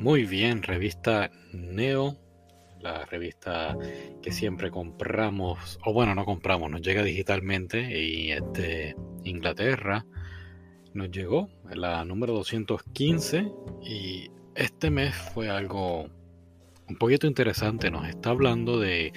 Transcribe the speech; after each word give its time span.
Muy 0.00 0.24
bien, 0.24 0.62
revista 0.62 1.30
Neo, 1.52 2.16
la 2.80 3.04
revista 3.04 3.76
que 4.22 4.32
siempre 4.32 4.70
compramos, 4.70 5.78
o 5.84 5.92
bueno, 5.92 6.14
no 6.14 6.24
compramos, 6.24 6.70
nos 6.70 6.80
llega 6.80 7.02
digitalmente 7.02 8.00
y 8.00 8.32
este 8.32 8.96
Inglaterra. 9.24 10.06
Nos 10.94 11.10
llegó 11.10 11.50
la 11.70 12.02
número 12.06 12.32
215 12.32 13.52
y 13.82 14.30
este 14.54 14.88
mes 14.88 15.14
fue 15.14 15.50
algo 15.50 16.08
un 16.88 16.96
poquito 16.98 17.26
interesante, 17.26 17.90
nos 17.90 18.08
está 18.08 18.30
hablando 18.30 18.80
de 18.80 19.12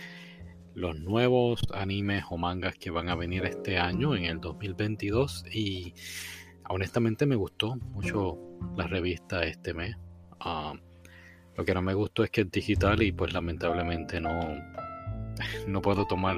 los 0.75 0.99
nuevos 0.99 1.61
animes 1.73 2.25
o 2.29 2.37
mangas 2.37 2.75
que 2.77 2.91
van 2.91 3.07
a 3.07 3.15
venir 3.15 3.45
este 3.45 3.77
año 3.77 4.17
en 4.17 4.25
el 4.25 4.41
2022 4.41 5.45
y 5.49 5.93
honestamente 6.67 7.25
me 7.25 7.37
gustó 7.37 7.77
mucho 7.77 8.37
la 8.75 8.85
revista 8.85 9.45
este 9.45 9.73
mes 9.73 9.95
Ah, 10.45 10.73
lo 11.55 11.65
que 11.65 11.73
no 11.73 11.81
me 11.81 11.93
gustó 11.93 12.23
es 12.23 12.29
que 12.29 12.41
es 12.41 12.51
digital 12.51 13.01
y 13.01 13.11
pues 13.11 13.33
lamentablemente 13.33 14.19
no, 14.19 14.29
no 15.67 15.81
puedo 15.81 16.05
tomar 16.05 16.37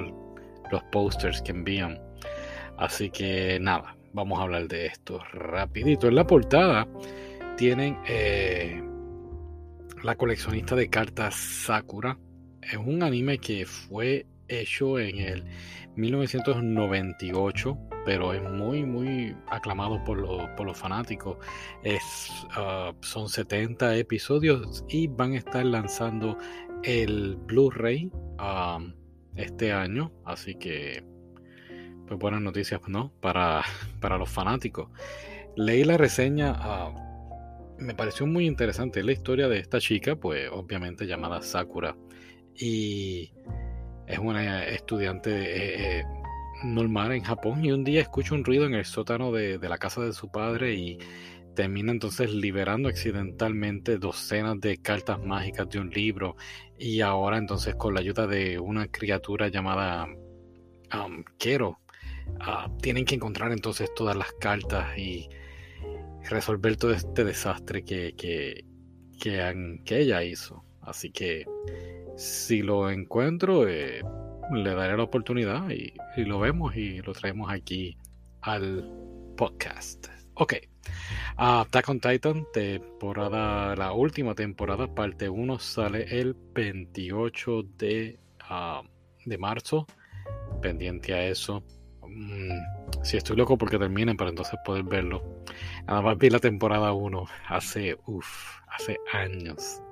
los 0.70 0.82
posters 0.92 1.42
que 1.42 1.52
envían. 1.52 2.00
Así 2.76 3.10
que 3.10 3.58
nada, 3.60 3.96
vamos 4.12 4.38
a 4.38 4.42
hablar 4.42 4.68
de 4.68 4.86
esto 4.86 5.20
rapidito. 5.32 6.08
En 6.08 6.14
la 6.14 6.26
portada 6.26 6.86
tienen 7.56 7.98
eh, 8.06 8.82
la 10.02 10.14
coleccionista 10.16 10.76
de 10.76 10.88
cartas 10.88 11.34
Sakura. 11.34 12.18
Es 12.62 12.76
un 12.76 13.02
anime 13.02 13.38
que 13.38 13.64
fue 13.64 14.26
hecho 14.48 14.98
en 14.98 15.18
el 15.18 15.44
1998, 15.96 17.78
pero 18.04 18.32
es 18.32 18.42
muy, 18.42 18.84
muy 18.84 19.36
aclamado 19.48 20.02
por, 20.04 20.18
los 20.18 20.76
fanáticos. 20.76 21.38
Es, 21.82 22.30
ah, 22.50 22.92
son 23.00 23.28
70 23.28 23.96
episodios 23.96 24.84
y 24.88 25.06
van 25.08 25.32
a 25.32 25.38
estar 25.38 25.64
lanzando 25.64 26.38
el 26.82 27.36
Blu-ray 27.36 28.10
ah, 28.38 28.78
este 29.34 29.72
año, 29.72 30.12
así 30.24 30.54
que 30.54 31.04
pues 32.06 32.20
buenas 32.20 32.40
noticias, 32.40 32.80
¿no? 32.86 33.12
Para, 33.20 33.62
para 34.00 34.18
los 34.18 34.28
fanáticos. 34.28 34.90
Leí 35.56 35.84
la 35.84 35.96
reseña, 35.96 36.54
ah, 36.56 36.92
me 37.78 37.94
pareció 37.94 38.26
muy 38.26 38.46
interesante 38.46 39.02
la 39.02 39.12
historia 39.12 39.48
de 39.48 39.58
esta 39.58 39.80
chica, 39.80 40.16
pues 40.16 40.48
obviamente 40.52 41.06
llamada 41.06 41.42
Sakura. 41.42 41.96
Y 42.54 43.32
es 44.06 44.18
una 44.18 44.64
estudiante 44.64 45.30
eh, 45.30 45.98
eh, 46.00 46.04
normal 46.64 47.12
en 47.12 47.22
Japón 47.22 47.64
y 47.64 47.72
un 47.72 47.84
día 47.84 48.00
escucha 48.00 48.34
un 48.34 48.44
ruido 48.44 48.66
en 48.66 48.74
el 48.74 48.84
sótano 48.84 49.32
de, 49.32 49.58
la 49.58 49.78
casa 49.78 50.02
de 50.02 50.12
su 50.12 50.30
padre 50.30 50.74
y 50.74 50.98
termina 51.54 51.90
entonces 51.90 52.32
liberando 52.32 52.88
accidentalmente 52.88 53.98
docenas 53.98 54.60
de 54.60 54.76
cartas 54.78 55.18
mágicas 55.22 55.68
de 55.70 55.80
un 55.80 55.90
libro 55.90 56.36
y 56.78 57.00
ahora 57.00 57.38
entonces 57.38 57.74
con 57.74 57.94
la 57.94 58.00
ayuda 58.00 58.26
de 58.26 58.58
una 58.58 58.86
criatura 58.88 59.48
llamada 59.48 60.06
um, 60.06 61.24
Kero 61.38 61.78
ah, 62.40 62.70
tienen 62.82 63.04
que 63.04 63.14
encontrar 63.14 63.52
entonces 63.52 63.92
todas 63.94 64.16
las 64.16 64.32
cartas 64.34 64.96
y 64.98 65.28
resolver 66.28 66.76
todo 66.76 66.92
este 66.92 67.24
desastre 67.24 67.84
que, 67.84 68.14
que, 68.16 68.64
que 69.18 69.98
ella 69.98 70.22
hizo. 70.22 70.64
Así 70.82 71.10
que 71.10 71.44
si 72.16 72.62
lo 72.62 72.90
encuentro, 72.90 73.68
eh, 73.68 74.02
le 74.52 74.74
daré 74.74 74.96
la 74.96 75.02
oportunidad 75.02 75.68
y, 75.70 75.92
lo 76.24 76.40
vemos 76.40 76.74
y 76.76 77.00
lo 77.02 77.12
traemos 77.12 77.50
aquí 77.50 77.96
al 78.40 78.90
podcast. 79.36 80.08
Ok. 80.34 80.54
Uh, 81.38 81.62
Attack 81.62 81.88
on 81.88 82.00
Titan, 82.00 82.46
temporada, 82.52 83.76
la 83.76 83.92
última 83.92 84.34
temporada, 84.34 84.86
parte 84.94 85.28
1, 85.28 85.58
sale 85.58 86.04
el 86.20 86.34
28 86.54 87.62
de, 87.76 88.18
ah, 88.48 88.82
de 89.24 89.38
marzo. 89.38 89.86
Pendiente 90.62 91.12
a 91.12 91.26
eso. 91.26 91.62
Mm, 92.08 93.02
si 93.02 93.16
estoy 93.16 93.36
loco 93.36 93.58
porque 93.58 93.78
terminen 93.78 94.16
para 94.16 94.30
entonces 94.30 94.58
poder 94.64 94.84
verlo. 94.84 95.22
Nada 95.86 96.00
más 96.00 96.18
vi 96.18 96.30
la 96.30 96.38
temporada 96.38 96.92
1 96.92 97.26
hace, 97.48 97.96
uff, 98.06 98.60
hace 98.68 98.96
años. 99.12 99.82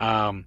Um, 0.00 0.44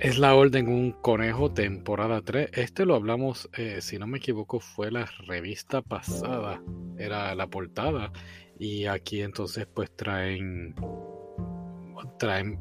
es 0.00 0.18
la 0.18 0.34
orden 0.34 0.68
Un 0.68 0.92
Conejo, 0.92 1.52
temporada 1.52 2.20
3. 2.20 2.50
Este 2.52 2.84
lo 2.84 2.94
hablamos, 2.94 3.48
eh, 3.56 3.80
si 3.80 3.98
no 3.98 4.06
me 4.06 4.18
equivoco, 4.18 4.60
fue 4.60 4.90
la 4.90 5.06
revista 5.26 5.82
pasada. 5.82 6.62
Era 6.98 7.34
la 7.34 7.46
portada. 7.46 8.12
Y 8.58 8.86
aquí 8.86 9.22
entonces 9.22 9.66
pues 9.72 9.94
traen. 9.96 10.74
Traen 12.18 12.60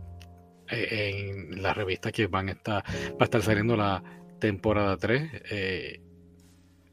eh, 0.69 1.49
en 1.49 1.61
la 1.61 1.73
revista 1.73 2.11
que 2.11 2.27
van 2.27 2.49
a 2.49 2.53
estar, 2.53 2.83
va 2.85 3.17
a 3.19 3.23
estar 3.25 3.41
saliendo 3.41 3.75
la 3.75 4.03
temporada 4.39 4.97
3. 4.97 5.31
Eh, 5.51 6.01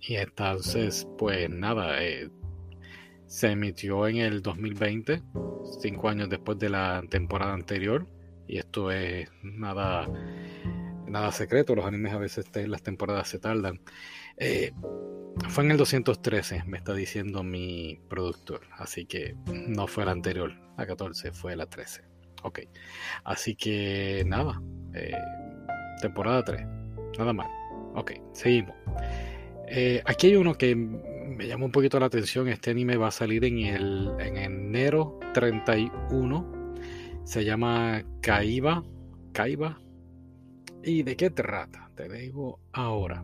y 0.01 0.15
entonces, 0.15 1.07
pues 1.19 1.51
nada, 1.51 1.99
se 3.27 3.51
emitió 3.51 4.07
en 4.07 4.19
el 4.19 4.43
2020, 4.43 5.23
cinco 5.81 6.09
años 6.09 6.29
después 6.29 6.59
de 6.59 6.71
la 6.71 7.03
temporada 7.11 7.53
anterior 7.53 8.07
y 8.49 8.59
esto 8.59 8.91
es 8.91 9.31
nada, 9.43 10.09
nada 11.07 11.31
secreto, 11.33 11.75
los 11.75 11.85
animes 11.85 12.13
a 12.15 12.19
veces 12.19 12.47
las 12.67 12.83
temporadas 12.83 13.29
se 13.29 13.39
tardan. 13.39 13.81
Eh, 14.39 14.73
fue 15.49 15.65
en 15.65 15.71
el 15.71 15.77
213, 15.77 16.65
me 16.67 16.79
está 16.79 16.95
diciendo 16.95 17.43
mi 17.43 18.01
productor, 18.09 18.63
así 18.79 19.05
que 19.07 19.37
no 19.47 19.87
fue 19.87 20.05
la 20.05 20.13
anterior, 20.13 20.53
la 20.77 20.87
14, 20.87 21.31
fue 21.33 21.55
la 21.55 21.67
13. 21.67 22.03
Ok, 22.43 22.61
así 23.25 23.55
que 23.55 24.25
nada, 24.27 24.61
eh, 24.95 25.13
temporada 26.01 26.43
3, 26.45 26.67
nada 27.19 27.33
mal. 27.33 27.49
Ok, 27.95 28.13
seguimos. 28.33 28.75
Eh, 29.69 30.03
aquí 30.07 30.29
hay 30.29 30.37
uno 30.37 30.55
que 30.55 30.75
me 30.75 31.47
llama 31.47 31.67
un 31.67 31.73
poquito 31.73 32.01
la 32.01 32.07
atención. 32.07 32.49
Este 32.49 32.71
anime 32.71 32.97
va 32.97 33.09
a 33.09 33.13
salir 33.13 33.45
en 33.45 33.59
el 33.59 34.11
en 34.19 34.37
enero 34.37 35.19
31 35.35 36.58
se 37.29 37.45
llama 37.45 38.03
Caiba. 38.23 38.83
Caiba. 39.33 39.79
¿Y 40.83 41.03
de 41.03 41.15
qué 41.15 41.29
trata? 41.29 41.91
Te 41.95 42.09
digo 42.09 42.59
ahora. 42.73 43.23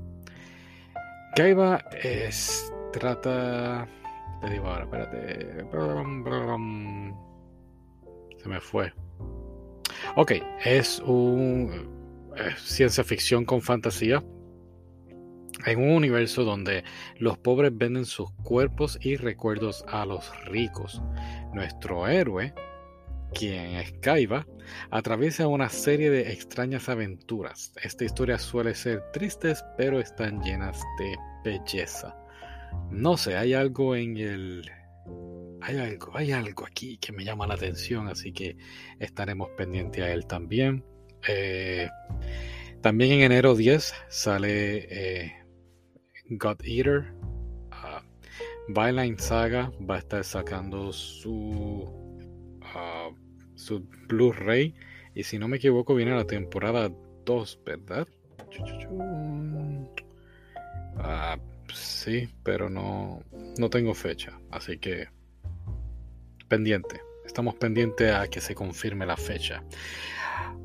Caiba 1.34 1.82
es. 2.02 2.70
Trata. 2.92 3.88
Te 4.42 4.50
digo 4.50 4.66
ahora, 4.66 4.84
espérate. 4.84 5.64
Se 8.42 8.48
me 8.50 8.60
fue. 8.60 8.92
Ok, 10.16 10.32
es 10.62 11.00
un. 11.00 11.88
ciencia 12.58 13.04
ficción 13.04 13.46
con 13.46 13.62
fantasía. 13.62 14.22
En 15.64 15.78
un 15.78 15.92
universo 15.92 16.44
donde 16.44 16.84
los 17.16 17.38
pobres 17.38 17.74
venden 17.74 18.04
sus 18.04 18.30
cuerpos 18.42 18.98
y 19.00 19.16
recuerdos 19.16 19.82
a 19.88 20.04
los 20.04 20.30
ricos. 20.44 21.00
Nuestro 21.54 22.06
héroe 22.06 22.52
quien 23.34 23.76
es 23.76 23.92
Kaiba, 24.00 24.46
atraviesa 24.90 25.46
una 25.46 25.68
serie 25.68 26.10
de 26.10 26.32
extrañas 26.32 26.88
aventuras. 26.88 27.72
Esta 27.82 28.04
historia 28.04 28.38
suele 28.38 28.74
ser 28.74 29.02
tristes, 29.12 29.64
pero 29.76 30.00
están 30.00 30.42
llenas 30.42 30.80
de 30.98 31.16
belleza. 31.44 32.16
No 32.90 33.16
sé, 33.16 33.36
hay 33.36 33.54
algo 33.54 33.96
en 33.96 34.16
el... 34.16 34.70
Hay 35.60 35.78
algo, 35.78 36.16
hay 36.16 36.32
algo 36.32 36.66
aquí 36.66 36.98
que 36.98 37.12
me 37.12 37.24
llama 37.24 37.46
la 37.46 37.54
atención, 37.54 38.08
así 38.08 38.32
que 38.32 38.56
estaremos 38.98 39.48
pendientes 39.56 40.02
a 40.02 40.10
él 40.10 40.26
también. 40.26 40.84
Eh, 41.26 41.88
también 42.82 43.12
en 43.12 43.20
enero 43.22 43.54
10 43.54 43.94
sale 44.08 44.86
eh, 44.90 45.32
God 46.28 46.58
Eater. 46.64 47.14
Uh, 47.70 49.16
Saga 49.18 49.72
va 49.88 49.96
a 49.96 49.98
estar 49.98 50.24
sacando 50.24 50.92
su 50.92 51.30
uh, 51.34 53.23
su 53.64 53.80
Blu-ray. 54.08 54.74
Y 55.14 55.24
si 55.24 55.38
no 55.38 55.48
me 55.48 55.56
equivoco, 55.56 55.94
viene 55.94 56.14
la 56.14 56.26
temporada 56.26 56.90
2, 57.24 57.60
¿verdad? 57.64 58.06
Ah, 60.98 61.38
sí, 61.72 62.28
pero 62.42 62.68
no, 62.68 63.22
no 63.58 63.70
tengo 63.70 63.94
fecha. 63.94 64.38
Así 64.50 64.78
que 64.78 65.08
pendiente. 66.48 67.00
Estamos 67.24 67.54
pendientes 67.54 68.12
a 68.12 68.28
que 68.28 68.40
se 68.40 68.54
confirme 68.54 69.06
la 69.06 69.16
fecha. 69.16 69.64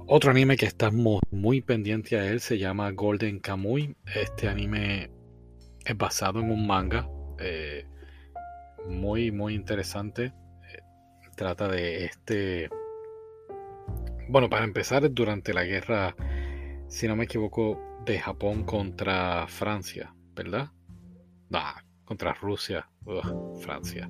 Otro 0.07 0.31
anime 0.31 0.57
que 0.57 0.66
estamos 0.66 1.22
muy 1.31 1.62
pendiente 1.62 2.18
a 2.18 2.25
él 2.30 2.42
se 2.42 2.57
llama 2.57 2.92
Golden 2.92 3.40
Kamuy. 3.40 3.96
Este 4.13 4.50
anime 4.50 5.10
es 5.86 5.98
basado 5.98 6.40
en 6.40 6.51
un 6.51 6.68
manga 6.68 7.07
eh, 7.40 7.86
muy, 8.88 9.31
muy 9.31 9.54
interesante. 9.54 10.34
Trata 11.36 11.69
de 11.69 12.04
este 12.04 12.69
bueno, 14.30 14.48
para 14.50 14.64
empezar, 14.64 15.12
durante 15.12 15.54
la 15.54 15.64
guerra, 15.64 16.16
si 16.88 17.08
no 17.08 17.16
me 17.16 17.24
equivoco, 17.24 17.80
de 18.06 18.20
Japón 18.20 18.64
contra 18.64 19.48
Francia, 19.48 20.14
¿verdad? 20.36 20.72
contra 22.06 22.34
Rusia. 22.34 22.88
Francia. 23.62 24.10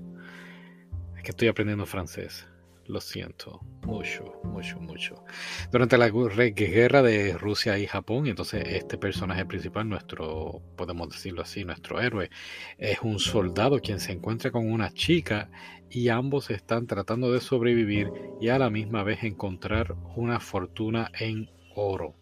Es 1.16 1.24
que 1.24 1.30
estoy 1.31 1.48
aprendiendo 1.48 1.86
francés. 1.86 2.48
Lo 2.89 3.00
siento, 3.01 3.62
mucho, 3.86 4.41
mucho, 4.44 4.80
mucho. 4.80 5.24
Durante 5.71 5.95
la 5.95 6.09
guerra 6.09 7.03
de 7.03 7.38
Rusia 7.38 7.77
y 7.77 7.86
Japón, 7.86 8.25
entonces 8.25 8.63
este 8.65 8.97
personaje 8.97 9.45
principal, 9.45 9.88
nuestro, 9.88 10.63
podemos 10.75 11.07
decirlo 11.09 11.44
así, 11.44 11.63
nuestro 11.63 12.01
héroe, 12.01 12.31
es 12.80 12.97
un 13.03 13.19
soldado 13.19 13.80
quien 13.80 14.00
se 14.00 14.13
encuentra 14.13 14.50
con 14.50 14.71
una 14.71 14.91
chica 14.91 15.51
y 15.88 16.09
ambos 16.09 16.50
están 16.50 16.88
tratando 16.88 17.31
de 17.31 17.41
sobrevivir 17.41 18.12
y 18.41 18.50
a 18.50 18.57
la 18.57 18.71
misma 18.71 19.03
vez 19.03 19.24
encontrar 19.24 19.95
una 20.15 20.39
fortuna 20.39 21.12
en 21.19 21.47
oro. 21.75 22.15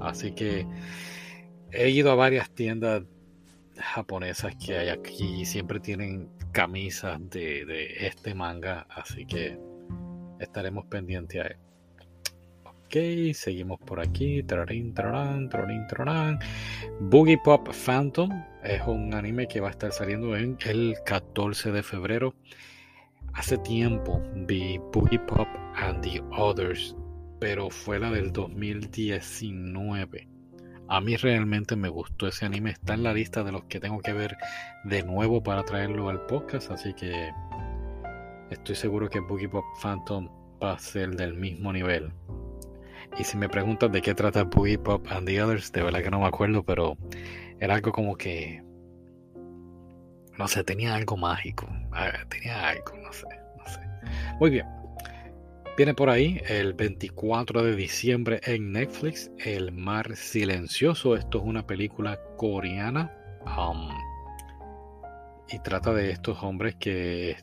Así 0.00 0.30
que 0.30 0.64
he 1.72 1.90
ido 1.90 2.12
a 2.12 2.14
varias 2.14 2.54
tiendas 2.54 3.02
japonesas 3.76 4.54
que 4.64 4.78
hay 4.78 4.90
aquí 4.90 5.40
y 5.40 5.44
siempre 5.44 5.80
tienen 5.80 6.30
camisas 6.52 7.18
de, 7.30 7.64
de 7.64 8.06
este 8.06 8.32
manga, 8.36 8.86
así 8.88 9.26
que 9.26 9.58
estaremos 10.44 10.86
pendientes 10.86 11.42
a 11.42 11.46
él. 11.48 11.56
Ok, 12.64 13.34
seguimos 13.34 13.80
por 13.80 14.00
aquí. 14.00 14.42
Trarín, 14.42 14.94
trarán, 14.94 15.48
trarín, 15.48 15.86
Boogie 17.00 17.38
Pop 17.38 17.68
Phantom 17.72 18.30
es 18.62 18.80
un 18.86 19.12
anime 19.14 19.48
que 19.48 19.60
va 19.60 19.68
a 19.68 19.72
estar 19.72 19.92
saliendo 19.92 20.36
en 20.36 20.56
el 20.64 20.96
14 21.04 21.72
de 21.72 21.82
febrero. 21.82 22.34
Hace 23.32 23.58
tiempo 23.58 24.22
vi 24.46 24.78
Boogie 24.92 25.18
Pop 25.18 25.48
and 25.74 26.02
the 26.02 26.22
Others, 26.30 26.96
pero 27.40 27.68
fue 27.68 27.98
la 27.98 28.10
del 28.10 28.32
2019. 28.32 30.28
A 30.88 31.00
mí 31.00 31.16
realmente 31.16 31.76
me 31.76 31.88
gustó 31.88 32.28
ese 32.28 32.46
anime. 32.46 32.70
Está 32.70 32.94
en 32.94 33.02
la 33.02 33.12
lista 33.12 33.42
de 33.42 33.52
los 33.52 33.64
que 33.64 33.80
tengo 33.80 34.00
que 34.00 34.12
ver 34.12 34.36
de 34.84 35.02
nuevo 35.02 35.42
para 35.42 35.64
traerlo 35.64 36.08
al 36.08 36.24
podcast. 36.26 36.70
Así 36.70 36.94
que 36.94 37.30
estoy 38.54 38.74
seguro 38.74 39.08
que 39.08 39.20
Boogie 39.20 39.48
Pop 39.48 39.64
Phantom 39.80 40.28
va 40.62 40.72
a 40.72 40.78
ser 40.78 41.14
del 41.16 41.34
mismo 41.34 41.72
nivel. 41.72 42.12
Y 43.18 43.24
si 43.24 43.36
me 43.36 43.48
preguntas 43.48 43.92
de 43.92 44.02
qué 44.02 44.14
trata 44.14 44.44
Boogie 44.44 44.78
Pop 44.78 45.06
and 45.10 45.26
the 45.26 45.42
Others, 45.42 45.70
de 45.72 45.82
verdad 45.82 46.02
que 46.02 46.10
no 46.10 46.20
me 46.20 46.26
acuerdo, 46.26 46.62
pero 46.64 46.96
era 47.60 47.74
algo 47.74 47.92
como 47.92 48.16
que. 48.16 48.62
No 50.36 50.48
sé, 50.48 50.64
tenía 50.64 50.94
algo 50.94 51.16
mágico. 51.16 51.68
Tenía 52.28 52.70
algo, 52.70 52.96
no 52.96 53.12
sé, 53.12 53.26
no 53.56 53.66
sé. 53.66 53.80
Muy 54.40 54.50
bien. 54.50 54.66
Viene 55.76 55.94
por 55.94 56.08
ahí 56.08 56.40
el 56.48 56.72
24 56.72 57.62
de 57.62 57.76
diciembre 57.76 58.40
en 58.44 58.72
Netflix, 58.72 59.30
El 59.38 59.72
Mar 59.72 60.16
Silencioso. 60.16 61.16
Esto 61.16 61.38
es 61.38 61.44
una 61.44 61.66
película 61.66 62.18
coreana. 62.36 63.12
Um, 63.44 63.90
y 65.48 65.58
trata 65.60 65.92
de 65.92 66.10
estos 66.10 66.42
hombres 66.42 66.74
que 66.76 67.36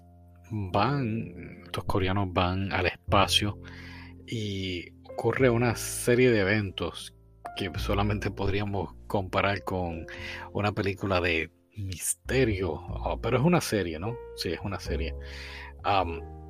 van, 0.51 1.63
estos 1.65 1.85
coreanos 1.85 2.31
van 2.31 2.71
al 2.71 2.85
espacio 2.85 3.57
y 4.27 4.91
ocurre 5.03 5.49
una 5.49 5.75
serie 5.75 6.31
de 6.31 6.41
eventos 6.41 7.13
que 7.55 7.71
solamente 7.77 8.31
podríamos 8.31 8.93
comparar 9.07 9.63
con 9.63 10.05
una 10.53 10.71
película 10.71 11.19
de 11.21 11.51
misterio, 11.75 12.71
oh, 12.73 13.19
pero 13.21 13.37
es 13.37 13.43
una 13.43 13.61
serie, 13.61 13.99
¿no? 13.99 14.15
Sí, 14.35 14.49
es 14.49 14.59
una 14.63 14.79
serie. 14.79 15.13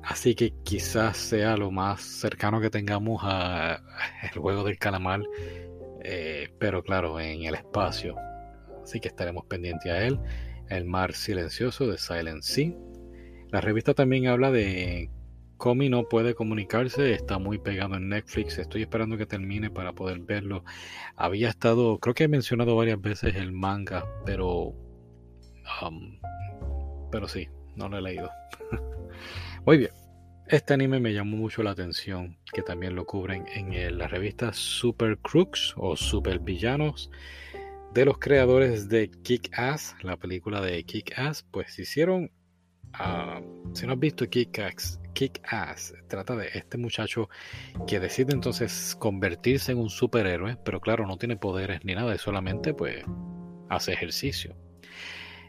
así 0.04 0.34
que 0.34 0.52
quizás 0.64 1.16
sea 1.16 1.56
lo 1.56 1.70
más 1.70 2.02
cercano 2.02 2.60
que 2.60 2.70
tengamos 2.70 3.22
a 3.24 3.82
el 4.22 4.38
juego 4.38 4.64
del 4.64 4.78
calamar, 4.78 5.22
eh, 6.04 6.48
pero 6.58 6.82
claro, 6.82 7.20
en 7.20 7.44
el 7.44 7.54
espacio. 7.54 8.16
Así 8.82 9.00
que 9.00 9.08
estaremos 9.08 9.44
pendientes 9.46 9.90
a 9.90 10.04
él. 10.04 10.18
El 10.68 10.84
mar 10.84 11.12
silencioso 11.12 11.86
de 11.86 11.98
Silent 11.98 12.42
Sea. 12.42 12.72
La 13.52 13.60
revista 13.60 13.92
también 13.92 14.28
habla 14.28 14.50
de 14.50 15.10
Comi 15.58 15.90
no 15.90 16.08
puede 16.08 16.34
comunicarse, 16.34 17.12
está 17.12 17.38
muy 17.38 17.58
pegado 17.58 17.96
en 17.96 18.08
Netflix, 18.08 18.58
estoy 18.58 18.82
esperando 18.82 19.18
que 19.18 19.26
termine 19.26 19.70
para 19.70 19.92
poder 19.92 20.20
verlo. 20.20 20.64
Había 21.16 21.50
estado, 21.50 21.98
creo 21.98 22.14
que 22.14 22.24
he 22.24 22.28
mencionado 22.28 22.74
varias 22.74 23.00
veces 23.00 23.36
el 23.36 23.52
manga, 23.52 24.04
pero... 24.24 24.74
Um, 25.82 26.18
pero 27.10 27.28
sí, 27.28 27.46
no 27.76 27.90
lo 27.90 27.98
he 27.98 28.02
leído. 28.02 28.30
muy 29.66 29.78
bien. 29.78 29.90
Este 30.48 30.74
anime 30.74 30.98
me 30.98 31.12
llamó 31.12 31.36
mucho 31.36 31.62
la 31.62 31.70
atención, 31.72 32.38
que 32.52 32.62
también 32.62 32.96
lo 32.96 33.04
cubren 33.04 33.44
en 33.54 33.98
la 33.98 34.08
revista 34.08 34.52
Super 34.52 35.18
Crooks 35.18 35.74
o 35.76 35.94
Super 35.94 36.40
Villanos 36.40 37.10
de 37.92 38.06
los 38.06 38.18
creadores 38.18 38.88
de 38.88 39.10
Kick 39.10 39.50
Ass, 39.58 39.94
la 40.02 40.16
película 40.16 40.62
de 40.62 40.82
Kick 40.84 41.18
Ass, 41.18 41.46
pues 41.50 41.78
hicieron 41.78 42.32
Ah, 42.94 43.40
si 43.72 43.86
no 43.86 43.94
has 43.94 43.98
visto 43.98 44.28
Kick 44.28 44.58
Ass, 44.58 45.00
Kick 45.14 45.40
Ass, 45.50 45.94
trata 46.08 46.36
de 46.36 46.48
este 46.54 46.78
muchacho 46.78 47.28
que 47.86 48.00
decide 48.00 48.32
entonces 48.32 48.96
convertirse 48.98 49.72
en 49.72 49.78
un 49.78 49.90
superhéroe, 49.90 50.56
pero 50.64 50.80
claro, 50.80 51.06
no 51.06 51.16
tiene 51.16 51.36
poderes 51.36 51.84
ni 51.84 51.94
nada, 51.94 52.16
solamente 52.18 52.74
pues 52.74 53.04
hace 53.68 53.92
ejercicio. 53.92 54.54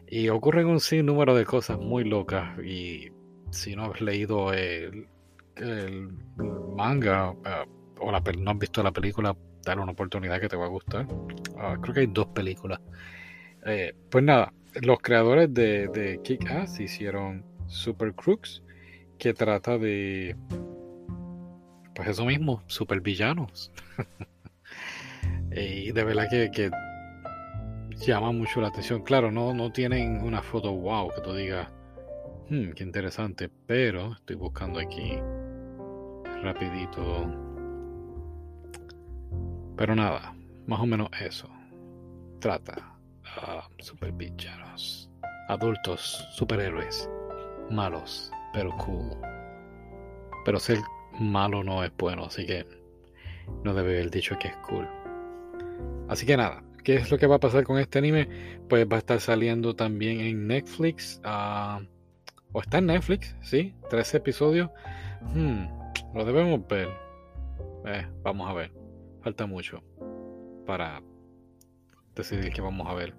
Y 0.06 0.28
ocurren 0.28 0.66
un 0.66 0.80
sinnúmero 0.80 1.34
de 1.34 1.44
cosas 1.44 1.78
muy 1.78 2.04
locas 2.04 2.58
y 2.62 3.10
si 3.50 3.76
no 3.76 3.92
has 3.92 4.00
leído 4.00 4.52
el, 4.52 5.06
manga 6.76 7.34
ah, 7.44 7.64
o 7.98 8.10
la, 8.10 8.20
no 8.20 8.50
has 8.50 8.58
visto 8.58 8.82
la 8.82 8.92
película, 8.92 9.36
dale 9.64 9.80
una 9.80 9.92
oportunidad 9.92 10.40
que 10.40 10.48
te 10.48 10.56
va 10.56 10.66
a 10.66 10.68
gustar. 10.68 11.06
Ah, 11.58 11.76
creo 11.80 11.94
que 11.94 12.00
hay 12.00 12.06
dos 12.06 12.26
películas. 12.28 12.80
Eh, 13.66 13.94
pues 14.10 14.22
nada, 14.22 14.52
los 14.82 14.98
creadores 15.00 15.52
de, 15.52 16.20
Kick 16.24 16.50
Ass 16.50 16.80
hicieron 16.80 17.44
Super 17.66 18.14
Crooks, 18.14 18.62
que 19.18 19.32
trata 19.34 19.78
de. 19.78 20.36
Pues 21.94 22.08
eso 22.08 22.24
mismo, 22.24 22.62
super 22.66 23.00
villanos. 23.00 23.70
y 25.52 25.92
de 25.92 26.04
verdad 26.04 26.28
que, 26.30 26.70
llama 28.04 28.32
mucho 28.32 28.60
la 28.60 28.68
atención. 28.68 29.02
Claro, 29.02 29.30
no, 29.30 29.54
no 29.54 29.70
tienen 29.70 30.22
una 30.22 30.42
foto 30.42 30.72
wow 30.72 31.10
que 31.14 31.20
tú 31.20 31.34
digas, 31.34 31.68
hmm, 32.50 32.70
qué 32.70 32.82
interesante, 32.82 33.48
pero 33.66 34.14
estoy 34.14 34.36
buscando 34.36 34.80
aquí 34.80 35.18
rapidito. 36.42 37.32
Pero 39.76 39.94
nada, 39.94 40.34
más 40.66 40.80
o 40.80 40.86
menos 40.86 41.08
eso. 41.20 41.48
Trata 42.40 42.93
super 43.78 44.12
villanos. 44.12 45.10
Adultos, 45.48 46.26
superhéroes. 46.32 47.08
Malos, 47.70 48.30
pero 48.52 48.70
cool. 48.78 49.16
Pero 50.44 50.58
ser 50.58 50.78
malo 51.18 51.62
no 51.62 51.82
es 51.84 51.92
bueno, 51.96 52.26
así 52.26 52.46
que 52.46 52.66
no 53.62 53.74
debe 53.74 53.94
haber 53.94 54.10
dicho 54.10 54.36
que 54.38 54.48
es 54.48 54.56
cool. 54.58 54.88
Así 56.08 56.26
que 56.26 56.36
nada, 56.36 56.62
¿qué 56.82 56.96
es 56.96 57.10
lo 57.10 57.18
que 57.18 57.26
va 57.26 57.36
a 57.36 57.40
pasar 57.40 57.64
con 57.64 57.78
este 57.78 57.98
anime? 57.98 58.28
Pues 58.68 58.86
va 58.86 58.96
a 58.96 58.98
estar 58.98 59.20
saliendo 59.20 59.74
también 59.74 60.20
en 60.20 60.46
Netflix. 60.46 61.20
Ah, 61.24 61.80
o 62.52 62.60
está 62.60 62.78
en 62.78 62.86
Netflix, 62.86 63.36
sí, 63.42 63.74
tres 63.90 64.14
episodios. 64.14 64.70
Hmm, 65.34 65.66
lo 66.14 66.24
debemos 66.24 66.66
ver. 66.68 66.88
Eh, 67.86 68.06
vamos 68.22 68.48
a 68.48 68.54
ver. 68.54 68.72
Falta 69.22 69.46
mucho 69.46 69.82
para 70.66 71.02
decidir 72.14 72.52
qué 72.52 72.60
vamos 72.60 72.86
a 72.88 72.94
ver. 72.94 73.14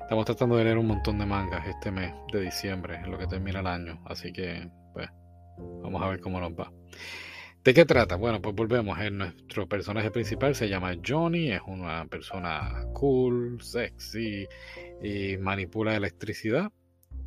Estamos 0.00 0.24
tratando 0.24 0.56
de 0.56 0.64
leer 0.64 0.78
un 0.78 0.86
montón 0.86 1.18
de 1.18 1.26
mangas 1.26 1.66
este 1.66 1.90
mes 1.90 2.14
de 2.32 2.40
diciembre, 2.40 2.96
en 2.96 3.10
lo 3.10 3.18
que 3.18 3.26
termina 3.26 3.60
el 3.60 3.66
año. 3.66 4.00
Así 4.06 4.32
que, 4.32 4.68
pues, 4.94 5.08
vamos 5.82 6.02
a 6.02 6.08
ver 6.08 6.20
cómo 6.20 6.40
nos 6.40 6.52
va. 6.52 6.72
¿De 7.64 7.74
qué 7.74 7.84
trata? 7.84 8.16
Bueno, 8.16 8.40
pues 8.40 8.54
volvemos. 8.54 8.98
nuestro 9.12 9.68
personaje 9.68 10.10
principal 10.10 10.54
se 10.54 10.68
llama 10.68 10.94
Johnny, 11.06 11.50
es 11.50 11.60
una 11.66 12.06
persona 12.06 12.86
cool, 12.94 13.60
sexy 13.60 14.46
y 15.02 15.36
manipula 15.36 15.94
electricidad. 15.94 16.72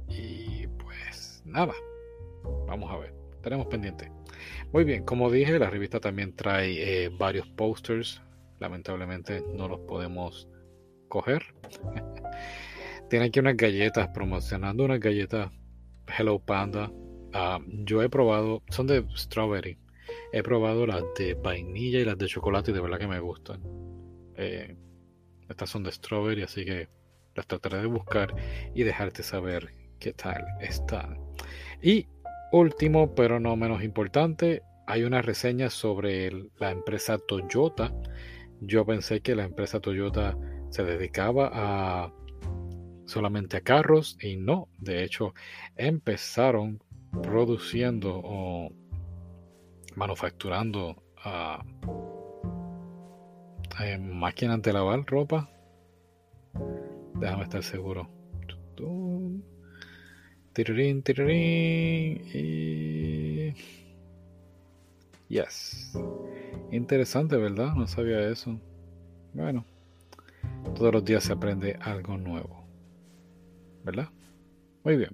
Y 0.08 0.66
pues 0.80 1.44
nada, 1.46 1.74
vamos 2.66 2.92
a 2.92 2.98
ver, 2.98 3.14
tenemos 3.44 3.68
pendiente. 3.68 4.12
Muy 4.74 4.84
bien, 4.84 5.04
como 5.04 5.30
dije, 5.30 5.60
la 5.60 5.70
revista 5.70 6.00
también 6.00 6.36
trae 6.36 7.06
eh, 7.06 7.10
varios 7.10 7.48
posters. 7.50 8.22
Lamentablemente 8.60 9.44
no 9.54 9.68
los 9.68 9.82
podemos 9.82 10.48
coger. 11.12 11.44
Tiene 13.10 13.26
aquí 13.26 13.40
unas 13.40 13.58
galletas 13.58 14.08
promocionando 14.08 14.86
unas 14.86 15.00
galletas 15.00 15.52
Hello 16.18 16.40
Panda. 16.40 16.92
Ah, 17.34 17.60
yo 17.68 18.02
he 18.02 18.10
probado, 18.10 18.64
son 18.70 18.88
de 18.88 19.06
strawberry. 19.16 19.78
He 20.34 20.42
probado 20.42 20.88
las 20.88 21.04
de 21.18 21.36
vainilla 21.36 22.00
y 22.00 22.06
las 22.06 22.18
de 22.18 22.28
chocolate 22.28 22.72
y 22.72 22.74
de 22.74 22.82
verdad 22.82 23.00
que 23.00 23.08
me 23.08 23.20
gustan. 23.20 23.62
Eh, 24.36 24.76
estas 25.50 25.70
son 25.70 25.84
de 25.84 25.92
strawberry, 25.92 26.44
así 26.44 26.66
que 26.66 26.88
las 27.36 27.48
trataré 27.48 27.78
de 27.78 27.88
buscar 27.88 28.34
y 28.74 28.84
dejarte 28.84 29.24
saber 29.24 29.74
qué 30.00 30.14
tal 30.14 30.46
están. 30.60 31.20
Y 31.82 32.08
último, 32.52 33.14
pero 33.14 33.40
no 33.40 33.56
menos 33.56 33.84
importante, 33.84 34.62
hay 34.88 35.04
una 35.04 35.22
reseña 35.22 35.70
sobre 35.70 36.32
la 36.60 36.72
empresa 36.72 37.18
Toyota. 37.18 37.94
Yo 38.62 38.86
pensé 38.86 39.22
que 39.22 39.36
la 39.36 39.44
empresa 39.44 39.80
Toyota 39.80 40.38
se 40.72 40.84
dedicaba 40.84 41.52
a 41.54 42.14
solamente 43.06 43.58
a 43.58 43.62
carros 43.62 44.18
y 44.22 44.38
no, 44.38 44.68
de 44.80 45.04
hecho 45.04 45.34
empezaron 45.76 46.82
produciendo 47.22 48.70
manufacturando 49.96 50.96
uh, 51.26 51.62
máquinas 54.00 54.62
de 54.62 54.74
lavar 54.74 55.06
ropa. 55.06 55.50
Déjame 57.16 57.44
estar 57.44 57.64
seguro. 57.64 58.10
Tirirín, 60.54 61.02
tirirín. 61.02 62.22
Y... 62.34 63.54
Yes. 65.30 65.94
Interesante, 66.72 67.38
¿verdad? 67.38 67.74
No 67.76 67.88
sabía 67.88 68.28
eso. 68.30 68.60
Bueno, 69.34 69.66
todos 70.76 70.94
los 70.94 71.06
días 71.06 71.24
se 71.24 71.34
aprende 71.34 71.78
algo 71.82 72.18
nuevo. 72.18 72.66
¿Verdad? 73.84 74.10
Muy 74.84 74.98
bien. 74.98 75.12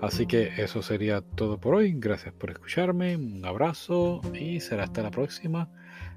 Así 0.00 0.26
que 0.26 0.52
eso 0.58 0.82
sería 0.82 1.20
todo 1.20 1.58
por 1.58 1.74
hoy. 1.74 1.94
Gracias 1.96 2.34
por 2.34 2.50
escucharme. 2.50 3.16
Un 3.16 3.44
abrazo 3.44 4.20
y 4.34 4.60
será 4.60 4.84
hasta 4.84 5.02
la 5.02 5.10
próxima. 5.10 5.68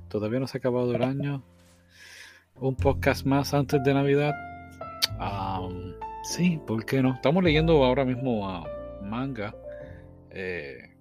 Todavía 0.07 0.39
no 0.39 0.47
se 0.47 0.57
ha 0.57 0.59
acabado 0.59 0.95
el 0.95 1.03
año. 1.03 1.43
Un 2.55 2.75
podcast 2.75 3.25
más 3.25 3.53
antes 3.53 3.83
de 3.83 3.93
Navidad. 3.93 4.33
sí, 6.23 6.59
¿por 6.67 6.85
qué 6.85 7.01
no? 7.01 7.13
Estamos 7.15 7.43
leyendo 7.43 7.83
ahora 7.83 8.05
mismo 8.05 8.49
a 8.49 8.65
manga. 9.01 9.55
Eh, 10.29 10.95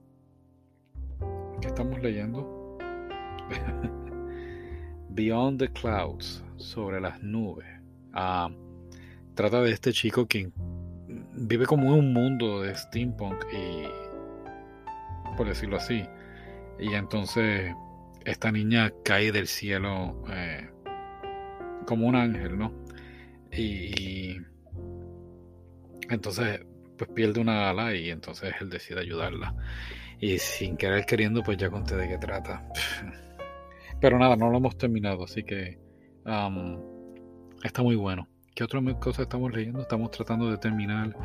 ¿Qué 1.61 1.69
estamos 1.69 2.01
leyendo? 2.03 2.79
Beyond 5.11 5.59
the 5.59 5.69
Clouds, 5.73 6.43
sobre 6.61 7.01
las 7.01 7.23
nubes. 7.23 7.67
trata 9.35 9.63
de 9.63 9.73
este 9.73 9.93
chico 9.93 10.27
que 10.27 10.51
vive 11.33 11.67
como 11.67 11.95
en 11.95 11.99
un 11.99 12.13
mundo 12.13 12.63
de 12.63 12.75
steampunk 12.75 13.45
y 13.53 13.87
por 15.37 15.49
decirlo 15.49 15.77
así. 15.77 16.05
Y 16.79 16.95
entonces 16.95 17.75
esta 18.25 18.53
niña 18.53 18.93
cae 19.05 19.33
del 19.33 19.47
cielo 19.47 20.23
eh, 20.31 20.69
como 21.87 22.07
un 22.07 22.17
ángel 22.17 22.59
no 22.59 22.73
y, 23.53 24.37
entonces 26.09 26.61
pues 26.97 27.11
pierde 27.11 27.41
una 27.41 27.71
ala 27.71 27.95
y 27.95 28.11
entonces 28.11 28.53
él 28.61 28.71
decide 28.71 29.01
ayudarla. 29.01 29.55
Y 30.19 30.39
sin 30.39 30.77
querer 30.77 31.07
queriendo 31.07 31.43
pues 31.43 31.57
ya 31.57 31.71
conté 31.71 31.97
de 31.97 32.09
qué 32.09 32.19
trata. 32.19 32.69
Pero 34.01 34.19
nada 34.19 34.37
no 34.37 34.51
lo 34.51 34.59
hemos 34.59 34.77
terminado 34.77 35.25
así 35.25 35.43
que 35.43 35.79
está 37.63 37.83
muy 37.83 37.97
bueno 37.97 38.29
¿Qué 38.55 38.65
otra 38.65 38.83
cosa 38.99 39.23
estamos 39.23 39.53
leyendo? 39.55 39.81
Estamos 39.81 40.11
tratando 40.11 40.51
de 40.51 40.59
terminar 40.59 41.17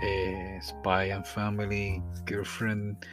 eh, 0.00 0.58
Spy 0.62 1.10
and 1.10 1.24
Family, 1.24 2.00
Girlfriend. 2.24 3.04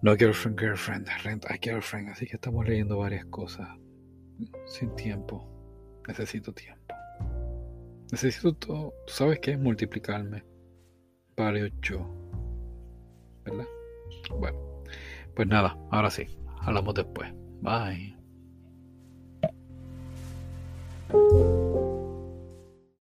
No 0.00 0.16
Girlfriend, 0.16 0.58
Girlfriend, 0.58 1.06
Rent 1.22 1.44
a 1.50 1.58
Girlfriend. 1.60 2.10
Así 2.10 2.26
que 2.26 2.36
estamos 2.36 2.66
leyendo 2.66 2.96
varias 2.96 3.26
cosas. 3.26 3.68
Sin 4.66 4.94
tiempo. 4.96 5.46
Necesito 6.06 6.54
tiempo. 6.54 6.94
Necesito 8.10 8.54
todo. 8.54 8.94
¿Tú 9.06 9.12
sabes 9.12 9.40
qué 9.40 9.58
multiplicarme? 9.58 10.44
Vale 11.36 11.64
8. 11.64 12.08
¿Verdad? 13.44 13.66
Bueno. 14.30 14.58
Pues 15.34 15.46
nada, 15.46 15.76
ahora 15.90 16.10
sí. 16.10 16.26
Hablamos 16.62 16.94
después. 16.94 17.30
Bye. 17.60 18.17
thank 21.10 21.32
you 21.32 21.57